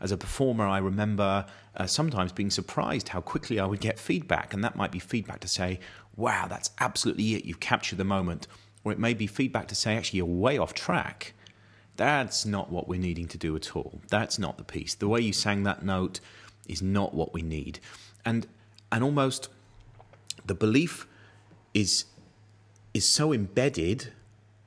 As 0.00 0.10
a 0.10 0.16
performer, 0.16 0.66
I 0.66 0.78
remember 0.78 1.46
uh, 1.76 1.86
sometimes 1.86 2.32
being 2.32 2.50
surprised 2.50 3.10
how 3.10 3.20
quickly 3.20 3.60
I 3.60 3.66
would 3.66 3.78
get 3.78 4.00
feedback, 4.00 4.52
and 4.52 4.64
that 4.64 4.74
might 4.74 4.90
be 4.90 4.98
feedback 4.98 5.38
to 5.40 5.48
say, 5.48 5.78
wow, 6.16 6.48
that's 6.48 6.70
absolutely 6.80 7.34
it, 7.36 7.44
you've 7.44 7.60
captured 7.60 7.98
the 7.98 8.04
moment. 8.04 8.48
Or 8.82 8.90
it 8.90 8.98
may 8.98 9.14
be 9.14 9.28
feedback 9.28 9.68
to 9.68 9.76
say, 9.76 9.96
actually, 9.96 10.18
you're 10.18 10.26
way 10.26 10.58
off 10.58 10.74
track. 10.74 11.34
That's 11.96 12.44
not 12.44 12.72
what 12.72 12.88
we're 12.88 13.00
needing 13.00 13.28
to 13.28 13.38
do 13.38 13.54
at 13.54 13.76
all. 13.76 14.00
That's 14.08 14.40
not 14.40 14.58
the 14.58 14.64
piece. 14.64 14.96
The 14.96 15.08
way 15.08 15.20
you 15.20 15.32
sang 15.32 15.62
that 15.62 15.84
note 15.84 16.18
is 16.66 16.82
not 16.82 17.14
what 17.14 17.32
we 17.32 17.42
need. 17.42 17.78
And 18.24 18.46
and 18.90 19.04
almost 19.04 19.48
the 20.46 20.54
belief 20.54 21.06
is 21.74 22.06
is 22.94 23.06
so 23.06 23.32
embedded 23.32 24.12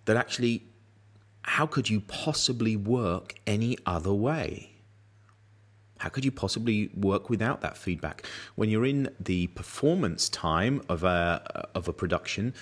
that 0.05 0.15
actually 0.15 0.63
how 1.43 1.65
could 1.65 1.89
you 1.89 2.01
possibly 2.01 2.75
work 2.75 3.35
any 3.47 3.77
other 3.85 4.13
way? 4.13 4.69
How 5.97 6.09
could 6.09 6.23
you 6.23 6.31
possibly 6.31 6.89
work 6.95 7.29
without 7.29 7.61
that 7.61 7.77
feedback? 7.77 8.25
When 8.55 8.69
you're 8.69 8.85
in 8.85 9.09
the 9.19 9.47
performance 9.47 10.29
time 10.29 10.81
of 10.87 11.03
a 11.03 11.69
of 11.75 11.87
a 11.87 11.93
production 11.93 12.53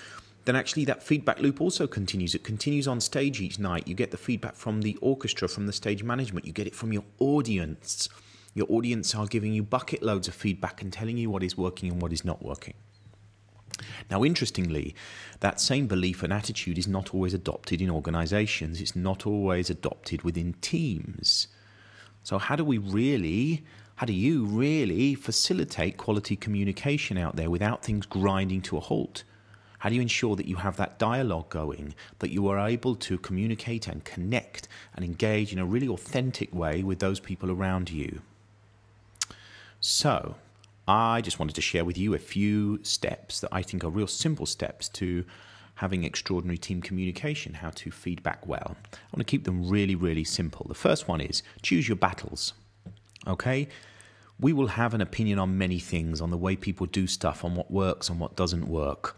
then 0.46 0.56
actually 0.56 0.84
that 0.86 1.02
feedback 1.02 1.38
loop 1.38 1.60
also 1.60 1.86
continues. 1.86 2.34
It 2.34 2.42
continues 2.44 2.88
on 2.88 3.00
stage 3.00 3.40
each 3.40 3.58
night. 3.58 3.86
You 3.86 3.94
get 3.94 4.10
the 4.10 4.16
feedback 4.16 4.56
from 4.56 4.80
the 4.80 4.96
orchestra 5.00 5.48
from 5.48 5.66
the 5.66 5.72
stage 5.72 6.02
management. 6.02 6.46
You 6.46 6.52
get 6.52 6.66
it 6.66 6.74
from 6.74 6.92
your 6.92 7.04
audience 7.18 8.08
your 8.54 8.66
audience 8.68 9.14
are 9.14 9.26
giving 9.26 9.52
you 9.52 9.62
bucket 9.62 10.02
loads 10.02 10.28
of 10.28 10.34
feedback 10.34 10.82
and 10.82 10.92
telling 10.92 11.16
you 11.16 11.30
what 11.30 11.42
is 11.42 11.56
working 11.56 11.90
and 11.90 12.02
what 12.02 12.12
is 12.12 12.24
not 12.24 12.42
working. 12.42 12.74
Now, 14.10 14.24
interestingly, 14.24 14.94
that 15.40 15.60
same 15.60 15.86
belief 15.86 16.22
and 16.22 16.32
attitude 16.32 16.78
is 16.78 16.88
not 16.88 17.14
always 17.14 17.32
adopted 17.32 17.80
in 17.80 17.90
organizations, 17.90 18.80
it's 18.80 18.96
not 18.96 19.26
always 19.26 19.70
adopted 19.70 20.22
within 20.22 20.54
teams. 20.60 21.48
So, 22.22 22.38
how 22.38 22.56
do 22.56 22.64
we 22.64 22.78
really, 22.78 23.64
how 23.96 24.06
do 24.06 24.12
you 24.12 24.44
really 24.44 25.14
facilitate 25.14 25.96
quality 25.96 26.36
communication 26.36 27.16
out 27.16 27.36
there 27.36 27.50
without 27.50 27.84
things 27.84 28.04
grinding 28.04 28.62
to 28.62 28.76
a 28.76 28.80
halt? 28.80 29.24
How 29.78 29.88
do 29.88 29.94
you 29.94 30.02
ensure 30.02 30.36
that 30.36 30.46
you 30.46 30.56
have 30.56 30.76
that 30.76 30.98
dialogue 30.98 31.48
going, 31.48 31.94
that 32.18 32.30
you 32.30 32.48
are 32.48 32.58
able 32.58 32.94
to 32.96 33.16
communicate 33.16 33.88
and 33.88 34.04
connect 34.04 34.68
and 34.94 35.02
engage 35.02 35.54
in 35.54 35.58
a 35.58 35.64
really 35.64 35.88
authentic 35.88 36.54
way 36.54 36.82
with 36.82 36.98
those 36.98 37.18
people 37.18 37.50
around 37.50 37.88
you? 37.90 38.20
So, 39.80 40.36
I 40.86 41.22
just 41.22 41.38
wanted 41.38 41.54
to 41.54 41.62
share 41.62 41.86
with 41.86 41.96
you 41.96 42.12
a 42.14 42.18
few 42.18 42.80
steps 42.82 43.40
that 43.40 43.48
I 43.50 43.62
think 43.62 43.82
are 43.82 43.90
real 43.90 44.06
simple 44.06 44.44
steps 44.44 44.88
to 44.90 45.24
having 45.76 46.04
extraordinary 46.04 46.58
team 46.58 46.82
communication, 46.82 47.54
how 47.54 47.70
to 47.70 47.90
feedback 47.90 48.46
well. 48.46 48.76
I 48.92 48.96
want 49.14 49.18
to 49.18 49.24
keep 49.24 49.44
them 49.44 49.66
really, 49.66 49.94
really 49.94 50.24
simple. 50.24 50.66
The 50.68 50.74
first 50.74 51.08
one 51.08 51.22
is 51.22 51.42
choose 51.62 51.88
your 51.88 51.96
battles. 51.96 52.52
Okay? 53.26 53.68
We 54.38 54.52
will 54.52 54.66
have 54.66 54.92
an 54.92 55.00
opinion 55.00 55.38
on 55.38 55.56
many 55.56 55.78
things, 55.78 56.20
on 56.20 56.30
the 56.30 56.36
way 56.36 56.56
people 56.56 56.86
do 56.86 57.06
stuff, 57.06 57.42
on 57.42 57.54
what 57.54 57.70
works 57.70 58.10
and 58.10 58.20
what 58.20 58.36
doesn't 58.36 58.68
work. 58.68 59.16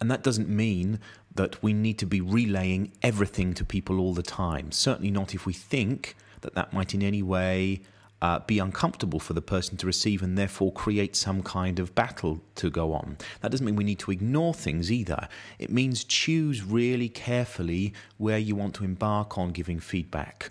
And 0.00 0.10
that 0.10 0.22
doesn't 0.22 0.48
mean 0.48 1.00
that 1.34 1.62
we 1.62 1.72
need 1.72 1.98
to 2.00 2.06
be 2.06 2.20
relaying 2.20 2.92
everything 3.02 3.54
to 3.54 3.64
people 3.64 3.98
all 3.98 4.12
the 4.12 4.22
time. 4.22 4.72
Certainly 4.72 5.10
not 5.10 5.34
if 5.34 5.46
we 5.46 5.54
think 5.54 6.16
that 6.42 6.54
that 6.54 6.74
might 6.74 6.92
in 6.94 7.02
any 7.02 7.22
way 7.22 7.80
uh, 8.22 8.40
be 8.40 8.58
uncomfortable 8.58 9.18
for 9.18 9.32
the 9.32 9.42
person 9.42 9.76
to 9.78 9.86
receive 9.86 10.22
and 10.22 10.36
therefore 10.36 10.72
create 10.72 11.16
some 11.16 11.42
kind 11.42 11.78
of 11.78 11.94
battle 11.94 12.40
to 12.56 12.70
go 12.70 12.92
on. 12.92 13.16
That 13.40 13.50
doesn't 13.50 13.64
mean 13.64 13.76
we 13.76 13.84
need 13.84 13.98
to 14.00 14.10
ignore 14.10 14.54
things 14.54 14.92
either. 14.92 15.28
It 15.58 15.70
means 15.70 16.04
choose 16.04 16.62
really 16.62 17.08
carefully 17.08 17.94
where 18.18 18.38
you 18.38 18.54
want 18.54 18.74
to 18.74 18.84
embark 18.84 19.38
on 19.38 19.52
giving 19.52 19.80
feedback. 19.80 20.50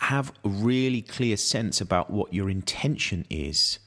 Have 0.00 0.32
a 0.44 0.48
really 0.48 1.00
clear 1.00 1.36
sense 1.36 1.80
about 1.80 2.10
what 2.10 2.34
your 2.34 2.50
intention 2.50 3.24
is. 3.30 3.78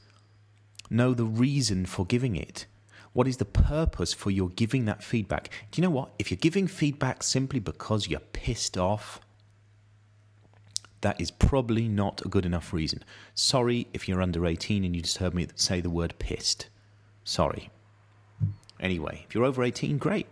Know 0.90 1.14
the 1.14 1.24
reason 1.24 1.86
for 1.86 2.06
giving 2.06 2.36
it. 2.36 2.66
What 3.12 3.28
is 3.28 3.38
the 3.38 3.44
purpose 3.44 4.12
for 4.12 4.30
your 4.30 4.50
giving 4.50 4.84
that 4.86 5.02
feedback? 5.02 5.50
Do 5.70 5.80
you 5.80 5.82
know 5.82 5.94
what? 5.94 6.10
If 6.18 6.30
you're 6.30 6.36
giving 6.36 6.66
feedback 6.66 7.22
simply 7.22 7.60
because 7.60 8.08
you're 8.08 8.20
pissed 8.20 8.76
off, 8.76 9.20
that 11.06 11.20
is 11.20 11.30
probably 11.30 11.86
not 11.86 12.20
a 12.26 12.28
good 12.28 12.44
enough 12.44 12.72
reason. 12.72 13.04
Sorry 13.32 13.86
if 13.94 14.08
you're 14.08 14.20
under 14.20 14.44
18 14.44 14.82
and 14.82 14.96
you 14.96 15.02
just 15.02 15.18
heard 15.18 15.34
me 15.34 15.46
say 15.54 15.80
the 15.80 15.88
word 15.88 16.14
pissed. 16.18 16.66
Sorry. 17.22 17.70
Anyway, 18.80 19.24
if 19.28 19.32
you're 19.32 19.44
over 19.44 19.62
18, 19.62 19.98
great. 19.98 20.26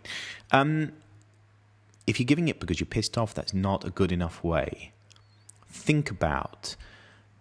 Um, 0.51 0.91
if 2.05 2.19
you're 2.19 2.25
giving 2.25 2.49
it 2.49 2.59
because 2.59 2.81
you're 2.81 2.87
pissed 2.87 3.17
off, 3.17 3.33
that's 3.33 3.53
not 3.53 3.85
a 3.85 3.89
good 3.89 4.11
enough 4.11 4.43
way. 4.43 4.91
Think 5.69 6.11
about, 6.11 6.75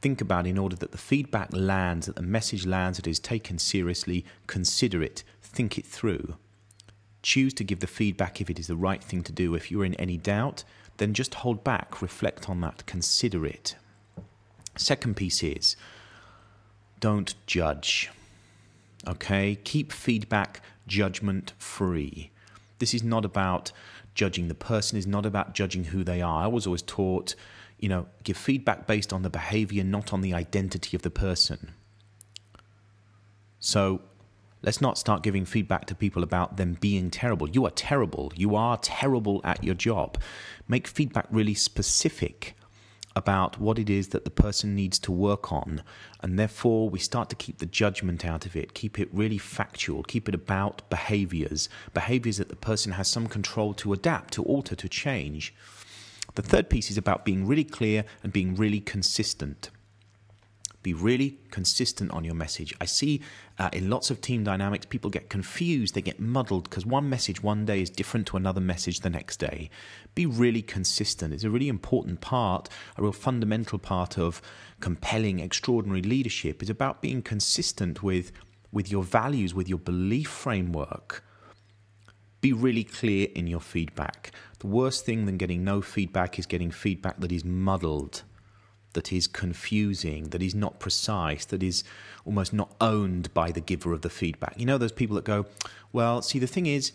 think 0.01 0.21
about 0.21 0.47
in 0.47 0.57
order 0.57 0.77
that 0.77 0.93
the 0.93 0.99
feedback 0.99 1.49
lands, 1.53 2.07
that 2.07 2.15
the 2.15 2.23
message 2.23 2.65
lands, 2.65 2.99
that 2.99 3.09
is 3.09 3.19
taken 3.19 3.59
seriously, 3.59 4.25
consider 4.47 5.03
it, 5.03 5.25
think 5.43 5.77
it 5.77 5.85
through. 5.87 6.37
Choose 7.25 7.55
to 7.55 7.65
give 7.65 7.81
the 7.81 7.87
feedback 7.87 8.43
if 8.43 8.51
it 8.51 8.59
is 8.59 8.67
the 8.67 8.77
right 8.77 9.03
thing 9.03 9.23
to 9.23 9.33
do. 9.33 9.55
If 9.55 9.71
you're 9.71 9.87
in 9.87 9.95
any 9.95 10.19
doubt, 10.19 10.63
then 10.99 11.15
just 11.15 11.37
hold 11.37 11.65
back, 11.65 12.03
reflect 12.03 12.51
on 12.51 12.61
that, 12.61 12.85
consider 12.85 13.47
it. 13.47 13.77
Second 14.77 15.17
piece 15.17 15.43
is 15.43 15.75
don't 17.01 17.35
judge. 17.47 18.11
Okay? 19.09 19.57
Keep 19.65 19.91
feedback 19.91 20.61
judgment 20.87 21.55
free. 21.57 22.31
This 22.79 22.93
is 22.93 23.03
not 23.03 23.25
about 23.25 23.73
judging 24.15 24.49
the 24.49 24.55
person, 24.55 24.99
is 24.99 25.07
not 25.07 25.25
about 25.25 25.55
judging 25.55 25.85
who 25.85 26.05
they 26.05 26.21
are. 26.21 26.45
I 26.45 26.47
was 26.47 26.67
always 26.67 26.83
taught, 26.83 27.35
you 27.79 27.89
know, 27.89 28.07
give 28.23 28.37
feedback 28.37 28.87
based 28.87 29.15
on 29.15 29.23
the 29.23 29.31
behavior, 29.31 29.83
not 29.83 30.13
on 30.13 30.21
the 30.21 30.35
identity 30.35 30.95
of 30.95 31.01
the 31.01 31.11
person. 31.11 31.73
So 33.61 34.03
Let's 34.65 34.81
not 34.81 34.97
start 34.97 35.23
giving 35.23 35.45
feedback 35.45 35.85
to 35.87 35.95
people 35.95 36.23
about 36.23 36.57
them 36.57 36.79
being 36.81 37.11
terrible. 37.11 37.51
You 37.51 37.67
are 37.67 37.71
terrible. 37.71 38.33
You 38.35 38.57
are 38.57 38.79
terrible 38.79 39.43
at 39.45 39.63
your 39.63 39.75
job. 39.75 40.17
Make 40.67 40.87
feedback 40.87 41.27
really 41.31 41.53
specific 41.53 42.57
about 43.15 43.61
what 43.61 43.79
it 43.79 43.91
is 43.91 44.09
that 44.09 44.25
the 44.25 44.31
person 44.31 44.75
needs 44.75 44.99
to 45.01 45.13
work 45.13 45.53
on. 45.53 45.83
And 46.23 46.39
therefore, 46.39 46.89
we 46.89 46.99
start 46.99 47.29
to 47.29 47.37
keep 47.37 47.59
the 47.59 47.67
judgment 47.67 48.25
out 48.25 48.47
of 48.47 48.57
it, 48.57 48.73
keep 48.73 48.99
it 48.99 49.11
really 49.13 49.37
factual, 49.37 50.03
keep 50.03 50.31
it 50.31 50.35
about 50.35 50.89
behaviors, 50.89 51.69
behaviors 51.93 52.39
that 52.39 52.49
the 52.49 52.57
person 52.57 52.93
has 52.93 53.07
some 53.07 53.27
control 53.27 53.75
to 53.75 53.93
adapt, 53.93 54.33
to 54.33 54.43
alter, 54.45 54.75
to 54.77 54.89
change. 54.89 55.55
The 56.37 56.43
third 56.43 56.71
piece 56.71 56.91
is 56.91 56.97
about 56.97 57.27
being 57.27 57.47
really 57.47 57.65
clear 57.65 58.07
and 58.23 58.33
being 58.33 58.55
really 58.55 58.81
consistent 58.81 59.69
Be 60.85 60.93
really 60.93 61.39
consistent 61.51 62.11
on 62.11 62.25
your 62.25 62.35
message. 62.35 62.75
I 62.79 62.85
see 62.85 63.23
uh, 63.59 63.71
in 63.73 63.89
lots 63.89 64.11
of 64.11 64.21
team 64.21 64.45
dynamics, 64.45 64.85
people 64.85 65.09
get 65.09 65.31
confused, 65.31 65.95
they 65.95 66.03
get 66.03 66.21
muddled 66.21 66.65
because 66.65 66.85
one 66.85 67.09
message 67.09 67.43
one 67.43 67.65
day 67.65 67.81
is 67.81 67.89
different 67.89 68.27
to 68.27 68.37
another 68.37 68.61
message 68.61 69.01
the 69.01 69.09
next 69.09 69.39
day. 69.39 69.71
Be 70.15 70.27
really 70.27 70.61
consistent. 70.61 71.33
It's 71.33 71.43
a 71.43 71.49
really 71.49 71.71
important 71.71 72.21
part, 72.21 72.69
a 72.99 73.03
real 73.03 73.13
fundamental 73.13 73.79
part 73.79 74.19
of 74.19 74.43
compelling, 74.81 75.41
extraordinary 75.41 76.03
leadership. 76.03 76.63
Is 76.63 76.69
about 76.69 77.01
being 77.01 77.23
consistent 77.23 78.03
with, 78.03 78.31
with 78.71 78.93
your 78.93 79.05
values, 79.05 79.55
with 79.55 79.71
your 79.71 79.79
belief 79.79 80.29
framework. 80.29 81.25
Be 82.43 82.53
really 82.53 82.85
clear 82.85 83.29
in 83.35 83.47
your 83.47 83.61
feedback. 83.61 84.33
The 84.59 84.67
worst 84.67 85.07
thing 85.07 85.25
than 85.25 85.39
getting 85.39 85.65
no 85.65 85.81
feedback 85.81 86.39
is 86.39 86.45
getting 86.45 86.71
feedback 86.71 87.21
that 87.21 87.33
is 87.33 87.43
muddled 87.43 88.25
that 88.95 89.13
is 89.13 89.27
confusing, 89.27 90.31
that 90.31 90.43
is 90.43 90.55
not 90.55 90.81
precise, 90.81 91.45
that 91.47 91.63
is 91.63 91.85
almost 92.25 92.53
not 92.53 92.75
owned 92.81 93.33
by 93.35 93.53
the 93.53 93.61
giver 93.61 93.93
of 93.93 94.01
the 94.01 94.11
feedback. 94.11 94.55
You 94.59 94.67
know, 94.67 94.79
those 94.79 94.93
people 94.93 95.15
that 95.17 95.25
go, 95.25 95.47
well, 95.93 96.23
see, 96.23 96.39
the 96.39 96.47
thing 96.47 96.67
is, 96.67 96.93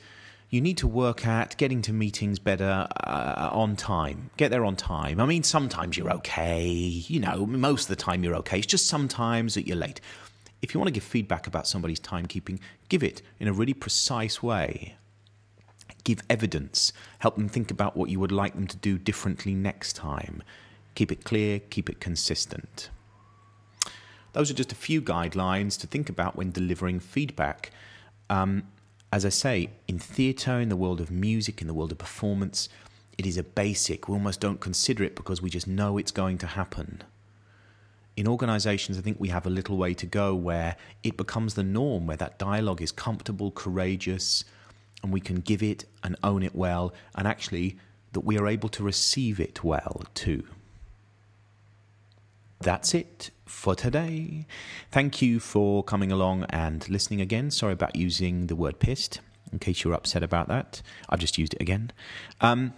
you 0.50 0.62
need 0.62 0.78
to 0.78 0.88
work 0.88 1.28
at 1.28 1.56
getting 1.58 1.82
to 1.84 1.94
meetings 1.94 2.40
better 2.40 2.88
uh, 3.04 3.50
on 3.52 3.76
time. 3.76 4.32
Get 4.36 4.50
there 4.50 4.66
on 4.66 4.76
time. 4.76 5.20
I 5.20 5.26
mean, 5.28 5.44
sometimes 5.44 5.96
you're 5.96 6.12
okay. 6.14 6.66
You 6.68 7.20
know, 7.20 7.46
most 7.46 7.84
of 7.84 7.90
the 7.90 8.04
time 8.04 8.24
you're 8.24 8.36
okay. 8.38 8.58
It's 8.58 8.68
just 8.68 8.88
sometimes 8.88 9.54
that 9.54 9.68
you're 9.68 9.78
late. 9.78 10.02
If 10.62 10.74
you 10.74 10.80
want 10.80 10.88
to 10.88 10.94
give 10.94 11.04
feedback 11.04 11.46
about 11.46 11.68
somebody's 11.68 12.00
timekeeping, 12.00 12.60
give 12.90 13.04
it 13.04 13.22
in 13.40 13.48
a 13.48 13.54
really 13.54 13.76
precise 13.76 14.42
way. 14.42 14.96
Give 16.04 16.22
evidence. 16.30 16.94
Help 17.20 17.36
them 17.36 17.48
think 17.48 17.70
about 17.70 17.96
what 17.96 18.10
you 18.10 18.20
would 18.20 18.32
like 18.32 18.56
them 18.56 18.68
to 18.68 18.78
do 18.78 18.98
differently 18.98 19.54
next 19.54 19.94
time. 19.94 20.42
Keep 20.96 21.12
it 21.12 21.24
clear, 21.24 21.60
keep 21.60 21.90
it 21.90 22.00
consistent. 22.00 22.90
Those 24.34 24.52
are 24.52 24.56
just 24.56 24.72
a 24.72 24.76
few 24.76 25.02
guidelines 25.02 25.80
to 25.80 25.88
think 25.88 26.10
about 26.10 26.36
when 26.36 26.52
delivering 26.52 27.00
feedback. 27.00 27.72
Um, 28.30 28.64
as 29.12 29.26
I 29.26 29.30
say, 29.30 29.72
in 29.88 29.98
theatre, 29.98 30.60
in 30.60 30.70
the 30.70 30.76
world 30.76 31.02
of 31.02 31.10
music, 31.10 31.62
in 31.62 31.68
the 31.68 31.74
world 31.74 31.92
of 31.92 31.98
performance, 31.98 32.70
it 33.18 33.26
is 33.26 33.38
a 33.38 33.44
basic. 33.44 34.08
We 34.08 34.14
almost 34.14 34.40
don't 34.40 34.60
consider 34.60 35.04
it 35.04 35.16
because 35.16 35.42
we 35.42 35.50
just 35.50 35.68
know 35.68 35.98
it's 35.98 36.12
going 36.12 36.38
to 36.40 36.48
happen. 36.48 37.02
In 38.16 38.28
organizations, 38.28 38.98
I 38.98 39.02
think 39.02 39.20
we 39.20 39.30
have 39.30 39.48
a 39.48 39.50
little 39.50 39.78
way 39.78 39.94
to 39.96 40.06
go 40.06 40.36
where 40.36 40.76
it 41.04 41.18
becomes 41.18 41.56
the 41.56 41.64
norm, 41.64 42.06
where 42.06 42.18
that 42.18 42.38
dialogue 42.38 42.82
is 42.82 42.92
comfortable, 42.92 43.52
courageous, 43.52 44.44
and 45.02 45.12
we 45.12 45.22
can 45.22 45.38
give 45.38 45.64
it 45.64 45.86
and 46.04 46.16
own 46.22 46.44
it 46.44 46.54
well, 46.54 46.94
and 47.16 47.28
actually 47.28 47.78
that 48.12 48.22
we 48.22 48.38
are 48.38 48.48
able 48.48 48.70
to 48.70 48.84
receive 48.84 49.40
it 49.40 49.64
well 49.64 50.04
too 50.14 50.44
that's 52.60 52.94
it 52.94 53.32
for 53.46 53.76
today. 53.76 54.46
Thank 54.92 55.22
you 55.22 55.40
for 55.40 55.84
coming 55.84 56.12
along 56.12 56.46
and 56.50 56.88
listening 56.90 57.22
again. 57.22 57.52
Sorry 57.52 57.74
about 57.74 57.96
using 57.96 58.48
the 58.48 58.56
word 58.56 58.80
pissed, 58.80 59.22
in 59.52 59.60
case 59.60 59.84
you're 59.84 59.94
upset 59.94 60.24
about 60.24 60.48
that. 60.50 60.82
I've 61.10 61.20
just 61.20 61.38
used 61.38 61.54
it 61.54 61.62
again. 61.62 61.92
Um, 62.42 62.74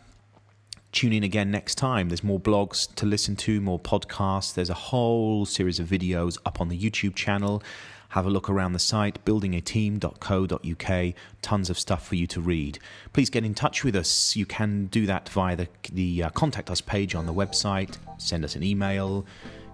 tune 0.91 1.13
in 1.13 1.23
again 1.23 1.51
next 1.51 1.75
time. 1.75 2.09
There's 2.09 2.23
more 2.23 2.39
blogs 2.39 2.93
to 2.95 3.05
listen 3.05 3.35
to, 3.37 3.61
more 3.61 3.79
podcasts. 3.79 4.53
There's 4.53 4.69
a 4.69 4.75
whole 4.75 5.45
series 5.45 5.79
of 5.79 5.87
videos 5.87 6.37
up 6.45 6.61
on 6.61 6.69
the 6.69 6.79
YouTube 6.79 7.15
channel. 7.15 7.63
Have 8.09 8.25
a 8.25 8.29
look 8.29 8.49
around 8.49 8.73
the 8.73 8.79
site, 8.79 9.23
buildingateam.co.uk. 9.23 11.13
Tons 11.41 11.69
of 11.69 11.79
stuff 11.79 12.05
for 12.05 12.15
you 12.15 12.27
to 12.27 12.41
read. 12.41 12.77
Please 13.13 13.29
get 13.29 13.45
in 13.45 13.53
touch 13.53 13.85
with 13.85 13.95
us. 13.95 14.35
You 14.35 14.45
can 14.45 14.87
do 14.87 15.05
that 15.05 15.29
via 15.29 15.55
the, 15.55 15.69
the 15.91 16.23
uh, 16.23 16.29
contact 16.31 16.69
us 16.69 16.81
page 16.81 17.15
on 17.15 17.25
the 17.25 17.33
website. 17.33 17.97
Send 18.17 18.43
us 18.43 18.57
an 18.57 18.63
email 18.63 19.25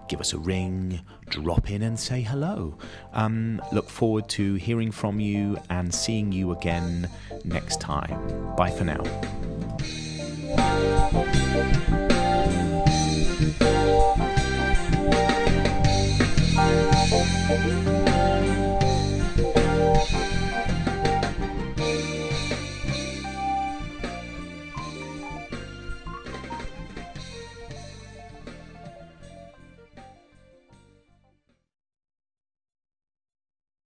give 0.08 0.20
us 0.20 0.32
a 0.32 0.38
ring, 0.38 1.00
drop 1.28 1.70
in 1.70 1.82
and 1.82 1.98
say 1.98 2.22
hello. 2.22 2.76
Um, 3.12 3.60
look 3.72 3.88
forward 3.90 4.28
to 4.30 4.54
hearing 4.54 4.90
from 4.90 5.20
you 5.20 5.58
and 5.70 5.94
seeing 5.94 6.32
you 6.32 6.52
again 6.52 7.10
next 7.44 7.80
time. 7.80 8.54
Bye 8.56 8.70
for 8.70 8.84
now. 8.84 9.02